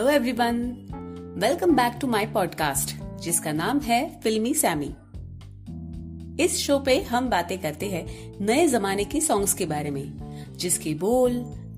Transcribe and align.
Hello 0.00 0.10
everyone 0.10 0.56
welcome 1.38 1.74
back 1.76 1.98
to 2.00 2.06
my 2.06 2.26
podcast 2.26 2.94
जिसका 3.20 3.52
नाम 3.52 3.80
है 3.80 4.20
फिल्मी 4.20 4.54
सैमी। 4.54 4.88
इस 6.44 6.56
शो 6.58 6.78
पे 6.78 6.96
हम 7.02 7.28
बातें 7.30 7.58
करते 7.58 7.86
हैं 7.86 8.06
नए 8.40 8.66
जमाने 8.66 9.04
के 9.04 9.20
सॉन्ग्स 9.20 9.54
के 9.54 9.66
बारे 9.66 9.90
में, 9.90 10.12
जिसके 10.56 10.94
बोल 10.94 11.32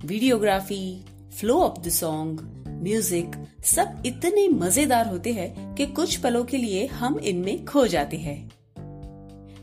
videography 0.05 1.05
flow 1.39 1.59
of 1.59 1.81
the 1.81 1.89
song 1.89 2.41
music 2.83 3.49
सब 3.65 4.03
इतने 4.07 4.49
मज़ेदार 4.49 5.09
होते 5.09 5.33
हैं 5.33 5.75
कि 5.75 5.87
कुछ 5.87 6.17
पलों 6.17 6.45
के 6.45 6.57
लिए 6.57 6.87
हम 6.87 7.19
इनमें 7.19 7.65
खो 7.65 7.87
जाते 7.87 8.17
हैं। 8.17 8.51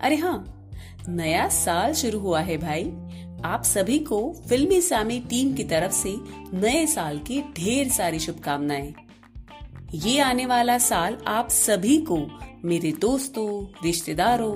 अरे 0.01 0.15
हाँ 0.15 0.69
नया 1.09 1.49
साल 1.49 1.93
शुरू 1.93 2.19
हुआ 2.19 2.41
है 2.41 2.57
भाई। 2.57 2.83
आप 3.45 3.63
सभी 3.63 3.99
को 3.99 4.35
फिल्मी 4.49 4.81
सामी 4.81 5.19
टीम 5.19 5.53
की 5.53 5.63
तरफ़ 5.63 5.91
से 5.91 6.15
नए 6.53 6.85
साल 6.85 7.19
की 7.19 7.41
ढेर 7.41 7.89
सारी 7.89 8.19
शुभकामनाएँ। 8.19 8.93
ये 9.93 10.19
आने 10.19 10.45
वाला 10.45 10.77
साल 10.77 11.17
आप 11.27 11.49
सभी 11.49 11.97
को, 11.97 12.27
मेरे 12.65 12.91
दोस्तों, 12.91 13.79
रिश्तेदारों, 13.85 14.55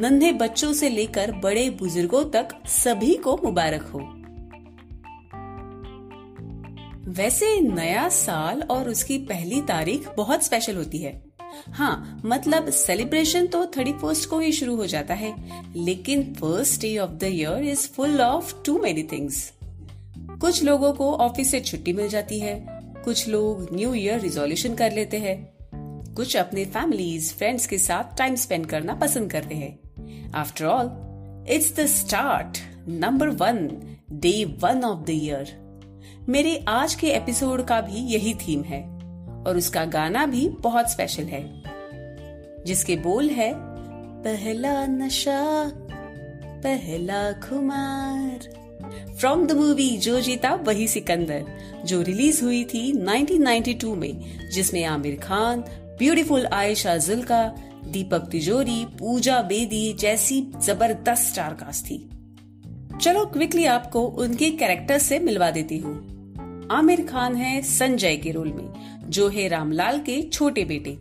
नन्हे 0.00 0.32
बच्चों 0.32 0.72
से 0.72 0.88
लेकर 0.88 1.32
बड़े 1.32 1.70
बुज़ुर्गों 1.70 2.24
तक 2.24 2.48
सभी 2.66 3.14
को 3.14 3.40
मुबारक 3.44 3.82
हो। 3.82 4.00
वैसे 7.12 7.60
नया 7.60 8.08
साल 8.08 8.62
और 8.62 8.88
उसकी 8.88 9.18
पहली 9.18 9.62
तारीख 9.62 10.08
बहुत 10.16 10.42
स्पेशल 10.42 10.76
होती 10.76 10.98
है। 10.98 11.31
हाँ 11.68 12.20
मतलब 12.24 12.70
सेलिब्रेशन 12.70 13.46
तो 13.46 13.64
थर्टी 13.66 13.92
फ़र्स्ट 13.92 14.28
को 14.28 14.38
ही 14.38 14.52
शुरू 14.52 14.76
हो 14.76 14.86
जाता 14.86 15.14
है, 15.14 15.34
लेकिन 15.76 16.32
first 16.34 16.80
day 16.80 16.96
of 16.98 17.10
the 17.10 17.24
year 17.24 17.64
is 17.64 17.88
full 17.88 18.20
of 18.20 18.54
too 18.66 18.78
many 18.78 19.02
things 19.02 19.52
कुछ 20.40 20.62
लोगों 20.64 20.92
को 20.92 21.12
ऑफ़िस 21.14 21.50
से 21.50 21.60
छुट्टी 21.60 21.92
मिल 21.92 22.08
जाती 22.08 22.38
है, 22.40 22.54
कुछ 23.04 23.28
लोग 23.28 23.68
न्यू 23.72 23.94
ईयर 23.94 24.20
रिजोल्यूशन 24.20 24.74
कर 24.74 24.92
लेते 24.92 25.18
हैं, 25.18 25.36
कुछ 26.14 26.36
अपने 26.36 26.64
फैमिलीज़ 26.64 27.32
फ्रेंड्स 27.34 27.66
के 27.66 27.78
साथ 27.78 28.16
टाइम 28.18 28.34
स्पेंड 28.34 28.66
करना 28.66 28.94
पसंद 28.94 29.30
करते 29.30 29.54
हैं। 29.54 30.30
After 30.34 30.64
all 30.64 30.90
it's 31.48 31.74
the 31.76 31.86
start 31.86 32.58
number 32.88 33.28
one 33.28 33.68
day 34.12 34.44
one 34.44 34.84
of 34.84 35.04
the 35.06 35.10
year 35.10 35.60
मेरे 36.28 36.64
आज 36.68 36.94
के 36.94 37.06
एपिसोड 37.06 37.64
का 37.66 37.80
भी 37.80 37.98
यही 38.14 38.34
थीम 38.34 38.62
है। 38.62 38.91
और 39.46 39.56
उसका 39.56 39.84
गाना 39.84 40.26
भी 40.26 40.48
बहुत 40.48 40.90
स्पेशल 40.90 41.22
है, 41.22 41.62
जिसके 42.66 42.96
बोल 42.96 43.30
है, 43.30 43.52
पहला 44.22 44.86
नशा, 44.86 45.70
पहला 46.62 47.32
खुमार। 47.32 48.62
फ्रॉम 49.18 49.46
द 49.46 49.52
मूवी 49.52 49.96
जो 49.96 50.20
जीता 50.20 50.54
वही 50.54 50.88
सिकंदर, 50.88 51.44
जो 51.84 52.02
रिलीज़ 52.02 52.44
हुई 52.44 52.64
थी 52.64 52.92
1992 52.92 53.94
में, 53.94 54.48
जिसमें 54.50 54.84
आमिर 54.84 55.20
खान 55.22 55.60
ब्यूटीफुल 55.98 56.46
आयशा 56.46 56.96
जुल्का, 56.96 57.54
दीपक 57.84 58.28
तिजोरी, 58.32 58.84
पूजा 58.84 59.42
बेदी 59.42 59.92
जैसी 59.92 60.52
ज़बरदस्त 60.60 61.32
स्टार 61.32 61.54
कास्ट 61.54 61.84
थी। 61.86 62.08
चलो 63.02 63.24
क्विकली 63.24 63.64
आपको 63.64 64.02
उनके 64.02 64.50
कैरेक्टर 64.50 64.98
से 64.98 65.18
मिलवा 65.18 65.50
देती 65.50 65.78
हूँ। 65.78 66.11
आमिर 66.72 67.06
खान 67.06 67.36
है 67.36 67.62
संजय 67.62 68.16
के 68.16 68.30
रोल 68.30 68.52
में, 68.52 69.00
जो 69.10 69.28
है 69.28 69.48
रामलाल 69.48 69.98
के 69.98 70.22
छोटे 70.22 70.64
बेटे। 70.64 70.98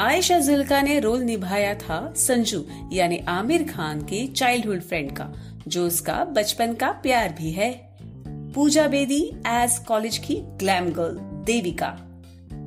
आयशा 0.00 0.38
जुल्का 0.38 0.82
ने 0.82 1.00
रोल 1.00 1.20
निभाया 1.20 1.74
था 1.74 2.14
संजू, 2.16 2.64
यानी 2.92 3.18
आमिर 3.18 3.62
खान 3.62 4.00
के 4.00 4.26
चाइल्डहुड 4.26 4.80
फ्रेंड 4.80 5.12
का, 5.12 5.32
जो 5.68 5.86
उसका 5.86 6.24
बचपन 6.24 6.74
का 6.74 6.90
प्यार 6.90 7.34
भी 7.38 7.50
है। 7.50 7.96
पूजा 8.54 8.88
बेदी 8.88 9.32
एज 9.46 9.78
कॉलेज 9.78 10.18
की 10.18 10.34
ग्लैम 10.34 10.86
गर्ल 10.86 11.18
देविका। 11.44 11.98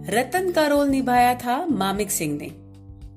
रतन 0.09 0.51
का 0.51 0.67
रोल 0.67 0.87
निभाया 0.87 1.35
था 1.35 1.65
मामिक 1.65 2.11
सिंह 2.11 2.37
ने। 2.37 2.51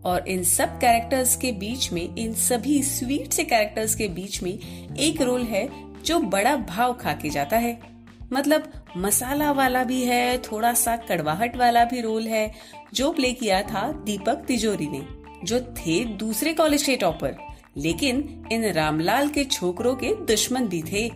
और 0.08 0.28
इन 0.28 0.44
सब 0.44 0.68
कैरेक्टर्स 0.68 1.36
के 1.36 1.52
बीच 1.52 1.92
में, 1.92 2.16
इन 2.16 2.34
सभी 2.34 2.82
स्वीट 2.82 3.32
से 3.32 3.44
कैरेक्टर्स 3.44 3.94
के 3.94 4.08
बीच 4.08 4.42
में 4.42 4.58
एक 4.96 5.22
रोल 5.22 5.42
है, 5.42 5.68
जो 6.04 6.18
बड़ा 6.18 6.56
भाव 6.56 6.92
खा 6.92 7.12
के 7.12 7.30
जाता 7.30 7.56
है। 7.56 7.93
मतलब 8.32 8.72
मसाला 8.96 9.52
वाला 9.52 9.84
भी 9.84 10.02
है 10.02 10.38
थोड़ा 10.38 10.74
सा 10.74 10.96
कड़वाहट 10.96 11.56
वाला 11.56 11.84
भी 11.84 12.00
रोल 12.00 12.26
है, 12.26 12.52
जो 12.94 13.12
प्ले 13.12 13.32
किया 13.32 13.62
था 13.62 13.92
दीपक 13.92 14.34
तिजोरी 14.34 14.86
ने, 14.86 15.06
जो 15.44 15.60
थे 15.60 16.04
दूसरे 16.04 16.52
कॉलेज 16.52 16.82
के 16.82 16.96
टॉपर, 16.96 17.36
लेकिन 17.76 18.44
इन 18.52 18.72
रामलाल 18.72 19.28
के 19.28 19.44
छोकरों 19.44 19.96
के 19.96 20.14
दुश्मन 20.14 20.68
भी 20.68 20.82
थे। 20.82 21.08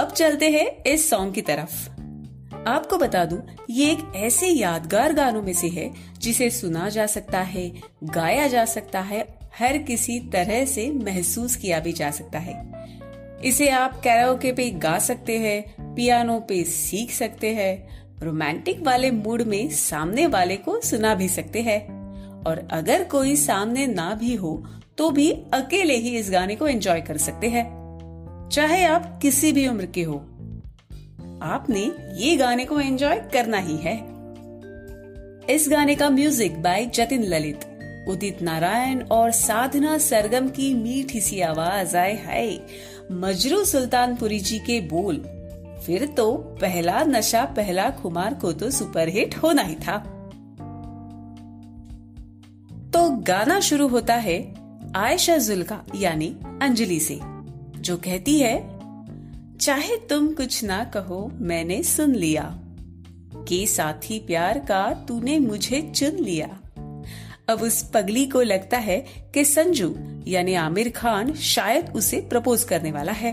अब 0.00 0.12
चलते 0.16 0.50
हैं 0.50 0.82
इस 0.82 1.10
सॉन्ग 1.10 1.34
की 1.34 1.42
तरफ़। 1.42 1.90
आपको 2.68 2.96
बता 2.96 3.24
दूँ, 3.24 3.42
ये 3.70 3.90
एक 3.90 4.12
ऐसे 4.16 4.48
यादगार 4.48 5.12
गानों 5.12 5.42
में 5.42 5.52
से 5.52 5.68
है, 5.68 5.94
जिसे 6.18 6.50
सुना 6.50 6.88
जा 6.88 7.06
सकता 7.06 7.40
है, 7.40 7.72
गाया 8.04 8.46
जा 8.46 8.64
सकता 8.64 9.00
है, 9.00 9.38
हर 9.58 9.78
किसी 9.78 10.20
तरह 10.20 10.64
से 10.64 10.90
महसूस 10.90 11.56
किया 11.56 11.80
भी 11.80 11.92
जा 11.92 12.10
सकता 12.10 12.38
है। 12.38 12.84
इसे 13.42 13.68
आप 13.68 14.00
कैराओके 14.00 14.52
पे 14.52 14.70
गा 14.70 14.98
सकते 14.98 15.38
हैं 15.38 15.94
पियानो 15.94 16.38
पे 16.40 16.62
सीख 16.64 17.10
सकते 17.10 17.54
हैं 17.54 17.72
रोमांटिक 18.20 18.82
वाले 18.82 19.10
मूड 19.10 19.42
में 19.42 19.68
सामने 19.70 20.26
वाले 20.26 20.56
को 20.56 20.80
सुना 20.80 21.14
भी 21.14 21.28
सकते 21.28 21.62
हैं। 21.62 21.80
और 22.44 22.66
अगर 22.70 23.04
कोई 23.04 23.36
सामने 23.36 23.86
ना 23.86 24.14
भी 24.14 24.34
हो 24.34 24.56
तो 24.98 25.10
भी 25.10 25.30
अकेले 25.54 25.96
ही 25.96 26.16
इस 26.16 26.30
गाने 26.30 26.56
को 26.56 26.66
एंजॉय 26.66 27.00
कर 27.00 27.16
सकते 27.16 27.48
हैं। 27.48 27.64
चाहे 28.52 28.84
आप 28.84 29.18
किसी 29.22 29.52
भी 29.52 29.66
उम्र 29.68 29.86
के 29.86 30.02
हो, 30.02 30.16
आपने 31.42 31.80
ये 32.16 32.36
गाने 32.36 32.64
को 32.64 32.80
एंजॉय 32.80 33.20
करना 33.32 33.58
ही 33.58 33.76
है। 33.76 33.96
इस 35.50 35.68
गाने 35.70 35.94
का 35.94 36.10
म्यूज़िक 36.10 36.62
बाय 36.62 36.86
जतिन 36.86 37.24
ललित। 37.24 37.64
उदित 38.08 38.42
नारायण 38.42 39.02
और 39.02 39.30
साधना 39.30 39.98
सरगम 39.98 40.48
की 40.48 40.74
मीठी 40.74 41.20
सी 41.20 41.40
आवाज़ 41.40 41.96
आए 41.96 42.14
है 42.14 42.66
मजरू 43.12 43.64
सुल्तानपुरी 43.64 44.40
जी 44.40 44.58
के 44.58 44.80
बोल। 44.80 45.16
फिर 45.86 46.06
तो 46.06 46.32
पहला 46.32 47.04
नशा, 47.04 47.44
पहला 47.44 47.90
खुमार 47.90 48.34
को 48.34 48.52
तो 48.52 48.70
सुपरहिट 48.70 49.36
होना 49.36 49.62
ही 49.62 49.74
था। 49.74 49.98
तो 52.94 53.10
गाना 53.10 53.60
शुरू 53.60 53.88
होता 53.88 54.14
है 54.14 54.54
आयशा 54.96 55.36
जुल्का, 55.36 55.84
यानी 55.96 56.36
अंजलि 56.62 57.00
से, 57.00 57.20
जो 57.80 57.96
कहती 57.96 58.38
है, 58.38 58.74
चाहे 59.58 59.96
तुम 59.96 60.32
कुछ 60.32 60.64
ना 60.64 60.84
कहो, 60.84 61.30
मैंने 61.34 61.82
सुन 61.82 62.14
लिया। 62.14 62.60
के 63.48 63.66
साथी 63.66 64.18
प्यार 64.18 64.58
का 64.58 64.94
तूने 65.08 65.38
मुझे 65.38 65.92
चुन 65.94 66.10
लिया। 66.10 66.60
अब 67.48 67.62
उस 67.62 67.90
पगली 67.94 68.26
को 68.26 68.42
लगता 68.42 68.78
है 68.78 69.06
कि 69.34 69.44
संजू, 69.44 69.94
यानी 70.26 70.54
आमिर 70.54 70.90
खान, 70.90 71.34
शायद 71.34 71.92
उसे 71.94 72.20
प्रपोज 72.20 72.64
करने 72.64 72.92
वाला 72.92 73.12
है। 73.12 73.32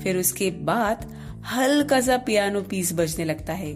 फिर 0.00 0.16
उसके 0.16 0.50
बाद 0.50 1.14
हल्का 1.44 2.00
सा 2.00 2.16
पियानो 2.16 2.62
पीस 2.62 2.92
बजने 2.92 3.24
लगता 3.24 3.52
है। 3.52 3.72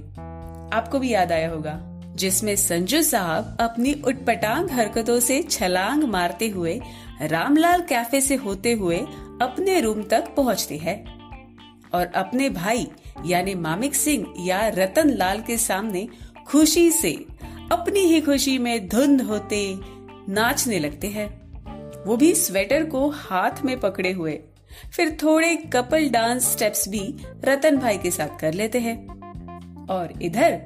आपको 0.72 0.98
भी 0.98 1.10
याद 1.10 1.32
आया 1.32 1.50
होगा, 1.50 1.81
जिसमें 2.14 2.56
संजू 2.56 3.02
साहब 3.02 3.56
अपनी 3.60 3.92
उटपटांग 3.92 4.70
हरकतों 4.70 5.20
से 5.20 5.42
छलांग 5.42 6.04
मारते 6.04 6.48
हुए, 6.48 6.81
रामलाल 7.22 7.81
कैफ़े 7.81 8.20
से 8.20 8.34
होते 8.34 8.72
हुए 8.72 8.98
अपने 9.42 9.81
रूम 9.81 10.02
तक 10.02 10.34
पहुँचते 10.36 10.76
हैं। 10.76 11.20
और 11.94 12.06
अपने 12.06 12.48
भाई, 12.48 12.88
यानी 13.26 13.54
मामिक 13.54 13.94
सिंह 13.94 14.34
या 14.38 14.69
रतन 14.69 15.10
लाल 15.10 15.41
के 15.41 15.56
सामने 15.58 16.08
खुशी 16.47 16.91
से 16.91 17.25
अपनी 17.71 18.00
ही 18.00 18.21
खुशी 18.21 18.59
में 18.59 18.89
धुंध 18.89 19.23
होते 19.23 19.75
नाचने 20.28 20.78
लगते 20.78 21.06
हैं। 21.06 21.43
वो 22.06 22.17
भी 22.17 22.34
स्वेटर 22.34 22.85
को 22.85 23.09
हाथ 23.09 23.62
में 23.64 23.81
पकड़े 23.81 24.12
हुए। 24.12 24.43
फिर 24.97 25.19
थोड़े 25.23 25.56
कपल 25.56 26.09
डांस 26.09 26.53
स्टेप्स 26.53 26.88
भी 26.88 27.17
रतन 27.44 27.76
भाई 27.76 27.99
के 27.99 28.11
साथ 28.11 28.41
कर 28.41 28.55
लेते 28.55 28.79
हैं। 28.79 29.06
और 29.87 30.23
इधर 30.23 30.62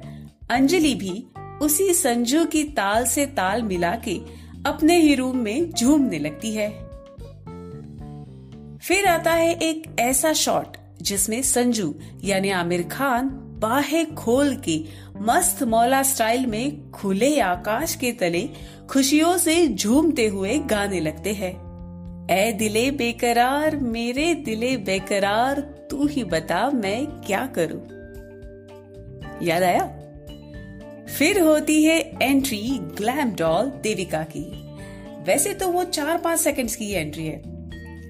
अंजलि 0.49 0.95
भी 0.95 1.27
उसी 1.61 1.93
संजू 1.93 2.45
की 2.45 2.63
ताल 2.63 3.05
से 3.05 3.25
ताल 3.25 3.63
मिला 3.63 3.95
के 3.95 4.21
अपने 4.65 4.99
ही 4.99 5.15
रूम 5.15 5.37
में 5.37 5.71
झूमने 5.71 6.19
लगती 6.19 6.51
है। 6.51 6.69
फिर 8.77 9.05
आता 9.07 9.31
है 9.31 9.53
एक 9.53 9.95
ऐसा 9.99 10.33
शॉट 10.33 10.77
जिसमें 11.01 11.41
संजू 11.41 11.95
यानी 12.23 12.49
आमिर 12.49 12.83
खान 12.83 13.29
बाहें 13.33 14.15
खोल 14.15 14.55
के 14.55 14.83
मस्त 15.21 15.63
मौला 15.63 16.03
स्टाइल 16.03 16.45
में 16.45 16.91
खुले 16.91 17.39
आकाश 17.39 17.95
के 17.95 18.11
तले 18.11 18.49
खुशियों 18.89 19.37
से 19.37 19.67
झूमते 19.67 20.27
हुए 20.27 20.57
गाने 20.57 20.99
लगते 20.99 21.33
हैं। 21.33 21.67
ए 22.31 22.51
दिले 22.51 22.91
बेकरार, 22.91 23.77
मेरे 23.77 24.33
दिले 24.33 24.77
बेकरार, 24.77 25.59
तू 25.61 26.07
ही 26.07 26.23
बता 26.23 26.69
मैं 26.69 27.05
क्या 27.05 27.53
करूँ। 27.57 27.81
याद 29.47 29.63
आया? 29.63 29.99
फिर 31.17 31.41
होती 31.41 31.83
है 31.83 32.11
एंट्री 32.21 32.79
ग्लैम 32.81 33.31
डॉल 33.31 33.65
देविका 33.65 34.23
की। 34.23 34.67
वैसे 35.23 35.53
तो 35.53 35.67
वो 35.67 35.83
चार 35.83 36.17
पाँच 36.17 36.39
सेकंड्स 36.39 36.75
की 36.75 36.91
एंट्री 36.91 37.25
है। 37.25 37.41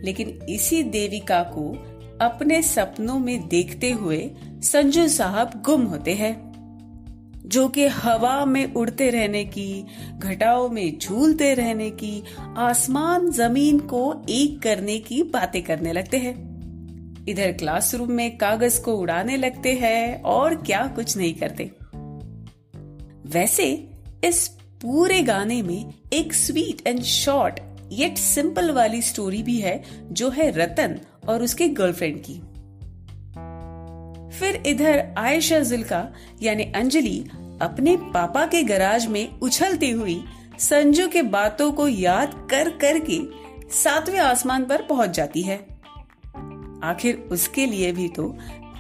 लेकिन 0.06 0.40
इसी 0.50 0.84
देविका 0.84 1.44
को 1.44 1.94
अपने 2.22 2.62
सपनों 2.62 3.20
में 3.20 3.48
देखते 3.48 3.92
हुए 3.92 4.32
संजू 4.46 5.08
साहब 5.08 5.64
गुम 5.66 5.82
होते 5.82 6.14
हैं। 6.14 6.47
जो 7.46 7.68
कि 7.68 7.88
हवा 7.88 8.46
में 8.46 8.74
उड़ते 8.74 9.10
रहने 9.10 9.46
की, 9.46 9.86
घटाओं 10.20 10.70
में 10.70 11.00
झूलते 11.00 11.54
रहने 11.54 11.90
की, 11.90 12.24
आसमान, 12.58 13.32
ज़मीन 13.32 13.80
को 13.80 14.26
एक 14.30 14.62
करने 14.62 15.00
की 15.00 15.24
बातें 15.24 15.64
करने 15.64 15.94
लगते 15.94 16.18
हैं। 16.18 16.48
इधर 17.28 17.52
क्लासरूम 17.52 18.12
में 18.12 18.38
कागज़ 18.38 18.82
को 18.82 18.94
उड़ाने 18.94 19.38
लगते 19.38 19.74
हैं 19.74 20.22
और 20.22 20.56
क्या 20.56 20.88
कुछ 20.88 21.18
नहीं 21.18 21.34
करते। 21.34 21.72
वैसे, 23.26 23.90
इस 24.24 24.48
पूरे 24.82 25.22
गाने 25.22 25.62
में 25.62 25.94
एक 26.14 26.34
sweet 26.34 26.88
and 26.88 27.02
short 27.02 27.60
yet 27.92 28.18
simple 28.18 28.72
वाली 28.72 29.02
स्टोरी 29.02 29.44
भी 29.44 29.60
है, 29.60 29.84
जो 30.12 30.30
है 30.30 30.52
रतन 30.52 31.00
और 31.28 31.44
उसके 31.44 31.68
गर्लफ्रेंड 31.68 32.22
की। 32.22 32.42
फिर 34.40 34.62
इधर 34.66 35.04
आयशा 35.18 35.60
जुल्का, 35.60 36.08
यानी 36.42 36.64
अंजलि, 36.76 37.18
अपने 37.62 37.96
पापा 38.14 38.46
के 38.46 38.64
गराज 38.64 39.08
में 39.08 39.40
उछलती 39.40 39.90
हुई 39.92 40.24
संजू 40.60 41.08
के 41.08 41.22
बातों 41.22 41.72
को 41.72 41.88
याद 41.88 42.34
कर 42.52 42.70
कर 42.70 43.00
के 43.00 43.20
सातवें 43.74 44.20
आसमान 44.20 44.66
पर 44.66 44.82
पहुँच 44.82 45.10
जाती 45.10 45.42
है। 45.42 45.58
आखिर 46.84 47.28
उसके 47.32 47.66
लिए 47.66 47.92
भी 47.92 48.08
तो 48.08 48.24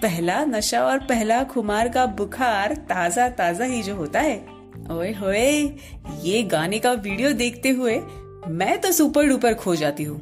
पहला 0.01 0.44
नशा 0.45 0.83
और 0.83 1.00
पहला 1.00 1.44
खुमार 1.44 1.89
का 1.89 2.06
बुखार 2.06 2.75
ताज़ा 2.89 3.27
ताज़ा 3.30 3.65
ही 3.65 3.81
जो 3.83 3.95
होता 3.95 4.19
है। 4.19 4.38
ओए 4.92 5.12
होए, 5.13 5.51
ये 6.24 6.44
गाने 6.44 6.80
का 6.80 6.92
वीडियो 6.92 7.31
देखते 7.33 7.69
हुए 7.69 8.00
मैं 8.50 8.77
तो 8.81 8.92
सुपर 8.92 9.27
डुपर 9.27 9.53
खो 9.53 9.75
जाती 9.75 10.03
हूँ। 10.03 10.19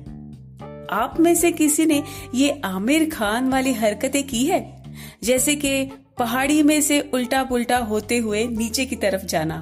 आप 0.92 1.20
में 1.20 1.34
से 1.36 1.52
किसी 1.52 1.86
ने 1.86 2.04
ये 2.36 2.62
आमिर 2.66 3.10
खान 3.10 3.50
वाली 3.50 3.74
हरकतें 3.74 4.24
की 4.24 4.46
है? 4.46 4.75
जैसे 5.24 5.56
कि 5.56 5.86
पहाड़ी 6.18 6.64
में 6.64 6.82
से 6.82 7.00
उल्टा 7.14 7.44
पुल्टा 7.44 7.78
होते 7.78 8.18
हुए 8.18 8.48
नीचे 8.48 8.86
की 8.86 8.96
तरफ़ 8.96 9.26
जाना, 9.26 9.62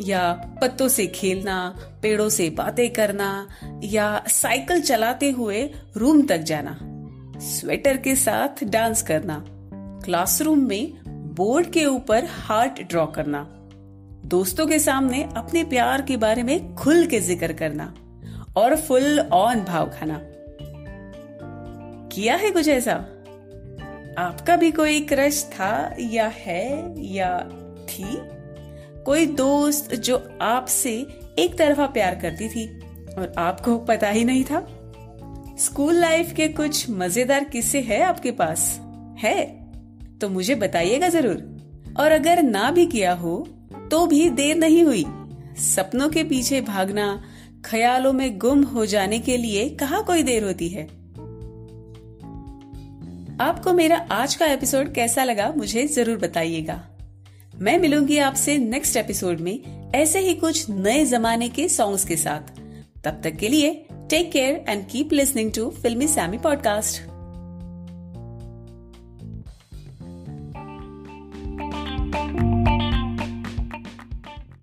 या 0.00 0.32
पत्तों 0.60 0.88
से 0.88 1.06
खेलना, 1.06 1.74
पेड़ों 2.02 2.28
से 2.28 2.50
बातें 2.50 2.88
करना, 2.90 3.48
या 3.84 4.24
साइकिल 4.28 4.80
चलाते 4.80 5.30
हुए 5.30 5.70
रूम 5.96 6.22
तक 6.26 6.38
जाना, 6.38 6.78
स्वेटर 7.40 7.96
के 7.96 8.14
साथ 8.16 8.64
डांस 8.64 9.02
करना, 9.02 9.44
क्लासरूम 10.04 10.58
में 10.58 10.92
बोर्ड 11.34 11.66
के 11.66 11.84
ऊपर 11.86 12.24
हार्ट 12.24 12.82
ड्रॉ 12.82 13.06
करना, 13.06 13.46
दोस्तों 14.24 14.66
के 14.66 14.78
सामने 14.78 15.22
अपने 15.36 15.64
प्यार 15.64 16.02
के 16.02 16.16
बारे 16.16 16.42
में 16.42 16.74
खुल 16.74 17.06
के 17.06 17.20
ज़िक्र 17.20 17.52
करना, 17.52 17.94
और 18.56 18.76
फुल 18.76 19.18
ऑन 19.20 19.64
भाव 19.64 19.90
खाना। 19.90 20.20
किया 22.12 22.36
है 22.36 22.50
कुछ 22.50 22.68
ऐसा? 22.68 22.94
आपका 24.20 24.56
भी 24.56 24.70
कोई 24.70 25.00
क्रश 25.00 25.44
था 25.52 25.96
या 26.00 26.26
है 26.36 26.94
या 27.12 27.38
थी? 27.84 28.04
कोई 29.04 29.26
दोस्त 29.26 29.94
जो 29.94 30.16
आपसे 30.42 30.92
एक 31.38 31.56
तरफा 31.58 31.86
प्यार 31.86 32.14
करती 32.14 32.48
थी 32.48 32.66
और 33.18 33.32
आपको 33.38 33.76
पता 33.78 34.08
ही 34.08 34.24
नहीं 34.24 34.44
था? 34.44 34.60
स्कूल 35.58 35.94
लाइफ 35.94 36.32
के 36.32 36.48
कुछ 36.48 36.90
मज़ेदार 36.90 37.44
किस्से 37.44 37.80
है 37.80 38.02
आपके 38.02 38.30
पास, 38.30 38.78
है? 39.18 39.44
तो 40.20 40.28
मुझे 40.28 40.54
बताइएगा 40.54 41.08
ज़रूर। 41.08 41.94
और 42.00 42.12
अगर 42.12 42.42
ना 42.42 42.70
भी 42.70 42.86
किया 42.86 43.12
हो 43.12 43.36
तो 43.90 44.06
भी 44.06 44.28
देर 44.30 44.56
नहीं 44.56 44.82
हुई। 44.84 45.04
सपनों 45.58 46.08
के 46.08 46.24
पीछे 46.24 46.60
भागना, 46.60 47.22
ख्यालों 47.64 48.12
में 48.12 48.38
गुम 48.38 48.62
हो 48.64 48.86
जाने 48.86 49.18
के 49.18 49.36
लिए 49.36 49.68
कहा 49.70 50.00
कोई 50.00 50.22
देर 50.22 50.44
होती 50.44 50.68
है? 50.68 50.86
आपको 53.40 53.72
मेरा 53.72 53.96
आज 54.10 54.34
का 54.34 54.46
एपिसोड 54.46 54.92
कैसा 54.94 55.24
लगा, 55.24 55.52
मुझे 55.56 55.86
ज़रूर 55.86 56.16
बताइएगा। 56.16 56.88
मैं 57.56 57.78
मिलूँगी 57.78 58.18
आपसे 58.18 58.58
नेक्स्ट 58.58 58.96
एपिसोड 58.96 59.40
में 59.40 59.90
ऐसे 59.94 60.20
ही 60.20 60.34
कुछ 60.34 60.70
नए 60.70 61.04
जमाने 61.04 61.48
के 61.48 61.68
सॉन्ग्स 61.68 62.04
के 62.04 62.16
साथ। 62.16 62.60
तब 63.04 63.20
तक 63.24 63.36
के 63.36 63.48
लिए 63.48 63.86
take 64.10 64.32
care 64.32 64.64
and 64.68 64.86
keep 64.88 65.12
listening 65.12 65.52
to 65.52 65.70
Filmy 65.70 66.08
Sammy 66.08 66.38
podcast 66.38 67.09